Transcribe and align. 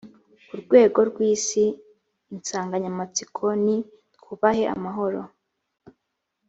ku 0.47 0.53
rwego 0.61 0.99
rw 1.09 1.17
isi 1.33 1.65
insanganyamatsiko 2.33 3.45
ni 3.63 3.77
twubahe 4.15 4.63
amahoro 4.75 5.21